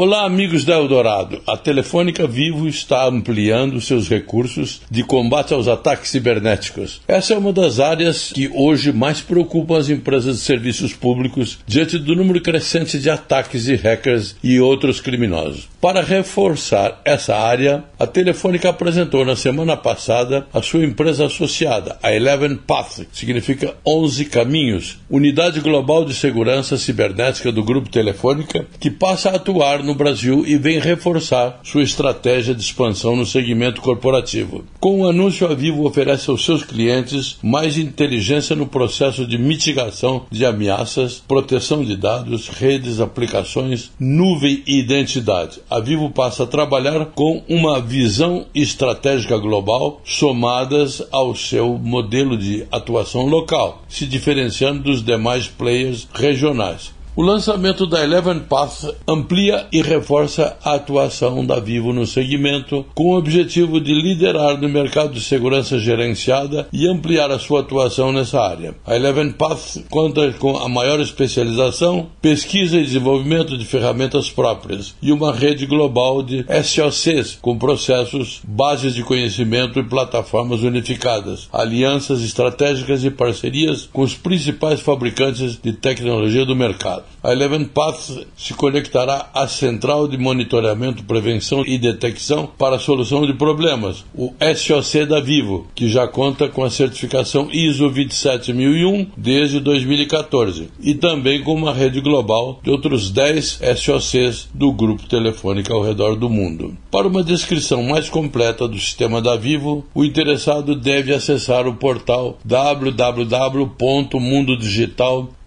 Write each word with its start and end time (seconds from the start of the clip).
Olá, 0.00 0.24
amigos 0.24 0.64
da 0.64 0.74
Eldorado. 0.74 1.42
A 1.44 1.56
Telefônica 1.56 2.24
Vivo 2.24 2.68
está 2.68 3.08
ampliando 3.08 3.80
seus 3.80 4.08
recursos 4.08 4.80
de 4.88 5.02
combate 5.02 5.52
aos 5.52 5.66
ataques 5.66 6.10
cibernéticos. 6.12 7.00
Essa 7.08 7.34
é 7.34 7.36
uma 7.36 7.52
das 7.52 7.80
áreas 7.80 8.30
que 8.32 8.48
hoje 8.54 8.92
mais 8.92 9.20
preocupam 9.20 9.76
as 9.76 9.88
empresas 9.88 10.36
de 10.36 10.42
serviços 10.42 10.94
públicos 10.94 11.58
diante 11.66 11.98
do 11.98 12.14
número 12.14 12.40
crescente 12.40 12.96
de 12.96 13.10
ataques 13.10 13.64
de 13.64 13.74
hackers 13.74 14.36
e 14.40 14.60
outros 14.60 15.00
criminosos. 15.00 15.68
Para 15.80 16.00
reforçar 16.00 17.00
essa 17.04 17.36
área, 17.36 17.82
a 17.98 18.06
Telefônica 18.06 18.68
apresentou 18.68 19.24
na 19.24 19.34
semana 19.34 19.76
passada 19.76 20.46
a 20.54 20.62
sua 20.62 20.84
empresa 20.84 21.26
associada, 21.26 21.98
a 22.00 22.14
Eleven 22.14 22.54
Path, 22.54 23.00
significa 23.12 23.74
11 23.84 24.26
caminhos, 24.26 25.00
unidade 25.10 25.58
global 25.58 26.04
de 26.04 26.14
segurança 26.14 26.78
cibernética 26.78 27.50
do 27.50 27.64
grupo 27.64 27.88
Telefônica, 27.88 28.64
que 28.78 28.92
passa 28.92 29.30
a 29.30 29.34
atuar 29.34 29.87
no 29.88 29.94
Brasil 29.94 30.44
e 30.46 30.56
vem 30.58 30.78
reforçar 30.78 31.60
sua 31.64 31.82
estratégia 31.82 32.54
de 32.54 32.62
expansão 32.62 33.16
no 33.16 33.24
segmento 33.24 33.80
corporativo. 33.80 34.64
Com 34.78 35.00
o 35.00 35.08
anúncio, 35.08 35.50
a 35.50 35.54
Vivo 35.54 35.86
oferece 35.86 36.30
aos 36.30 36.44
seus 36.44 36.62
clientes 36.62 37.38
mais 37.42 37.78
inteligência 37.78 38.54
no 38.54 38.66
processo 38.66 39.26
de 39.26 39.38
mitigação 39.38 40.26
de 40.30 40.44
ameaças, 40.44 41.22
proteção 41.26 41.82
de 41.82 41.96
dados, 41.96 42.48
redes, 42.48 43.00
aplicações, 43.00 43.90
nuvem 43.98 44.62
e 44.66 44.78
identidade. 44.78 45.60
A 45.70 45.80
Vivo 45.80 46.10
passa 46.10 46.42
a 46.42 46.46
trabalhar 46.46 47.06
com 47.06 47.42
uma 47.48 47.80
visão 47.80 48.44
estratégica 48.54 49.38
global 49.38 50.02
somadas 50.04 51.02
ao 51.10 51.34
seu 51.34 51.78
modelo 51.78 52.36
de 52.36 52.66
atuação 52.70 53.24
local, 53.26 53.82
se 53.88 54.04
diferenciando 54.06 54.82
dos 54.82 55.02
demais 55.02 55.48
players 55.48 56.06
regionais. 56.12 56.97
O 57.18 57.22
lançamento 57.22 57.84
da 57.84 58.00
Eleven 58.04 58.38
Path 58.38 58.94
amplia 59.04 59.66
e 59.72 59.82
reforça 59.82 60.56
a 60.62 60.74
atuação 60.74 61.44
da 61.44 61.58
Vivo 61.58 61.92
no 61.92 62.06
segmento, 62.06 62.86
com 62.94 63.06
o 63.08 63.18
objetivo 63.18 63.80
de 63.80 63.92
liderar 63.92 64.56
no 64.56 64.68
mercado 64.68 65.14
de 65.14 65.20
segurança 65.20 65.80
gerenciada 65.80 66.68
e 66.72 66.86
ampliar 66.86 67.32
a 67.32 67.38
sua 67.40 67.62
atuação 67.62 68.12
nessa 68.12 68.40
área. 68.40 68.76
A 68.86 68.94
Eleven 68.94 69.32
Path 69.32 69.78
conta 69.90 70.32
com 70.34 70.58
a 70.58 70.68
maior 70.68 71.00
especialização, 71.00 72.06
pesquisa 72.22 72.78
e 72.78 72.84
desenvolvimento 72.84 73.58
de 73.58 73.64
ferramentas 73.64 74.30
próprias 74.30 74.94
e 75.02 75.10
uma 75.10 75.34
rede 75.34 75.66
global 75.66 76.22
de 76.22 76.46
SOCs, 76.62 77.36
com 77.42 77.58
processos, 77.58 78.40
bases 78.46 78.94
de 78.94 79.02
conhecimento 79.02 79.80
e 79.80 79.82
plataformas 79.82 80.62
unificadas, 80.62 81.48
alianças 81.52 82.22
estratégicas 82.22 83.02
e 83.02 83.10
parcerias 83.10 83.88
com 83.92 84.02
os 84.02 84.14
principais 84.14 84.78
fabricantes 84.78 85.58
de 85.60 85.72
tecnologia 85.72 86.46
do 86.46 86.54
mercado. 86.54 87.07
A 87.22 87.32
Eleven 87.32 87.64
Paths 87.64 88.26
se 88.36 88.52
conectará 88.54 89.30
à 89.34 89.48
Central 89.48 90.06
de 90.06 90.16
Monitoramento, 90.16 91.02
Prevenção 91.02 91.64
e 91.66 91.76
Detecção 91.76 92.48
para 92.56 92.76
a 92.76 92.78
Solução 92.78 93.26
de 93.26 93.34
Problemas, 93.34 94.04
o 94.14 94.32
SOC 94.54 95.04
da 95.04 95.18
Vivo, 95.20 95.66
que 95.74 95.88
já 95.88 96.06
conta 96.06 96.48
com 96.48 96.62
a 96.62 96.70
certificação 96.70 97.48
ISO 97.52 97.90
27001 97.90 99.08
desde 99.16 99.58
2014, 99.58 100.68
e 100.80 100.94
também 100.94 101.42
com 101.42 101.54
uma 101.54 101.74
rede 101.74 102.00
global 102.00 102.60
de 102.62 102.70
outros 102.70 103.10
10 103.10 103.62
SOCs 103.76 104.48
do 104.54 104.72
Grupo 104.72 105.08
Telefônica 105.08 105.74
ao 105.74 105.82
redor 105.82 106.14
do 106.14 106.30
mundo. 106.30 106.76
Para 106.88 107.08
uma 107.08 107.24
descrição 107.24 107.82
mais 107.82 108.08
completa 108.08 108.68
do 108.68 108.78
sistema 108.78 109.20
da 109.20 109.34
Vivo, 109.34 109.84
o 109.92 110.04
interessado 110.04 110.76
deve 110.76 111.12
acessar 111.12 111.66
o 111.66 111.74
portal 111.74 112.38
www.mundodigital.com 112.44 115.38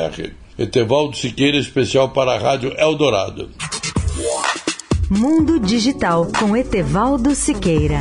net.br. 0.00 0.30
Etevaldo 0.58 1.16
Siqueira, 1.16 1.56
especial 1.56 2.10
para 2.10 2.32
a 2.32 2.38
Rádio 2.38 2.74
Eldorado. 2.78 3.50
Mundo 5.08 5.58
Digital 5.58 6.28
com 6.38 6.56
Etevaldo 6.56 7.34
Siqueira. 7.34 8.00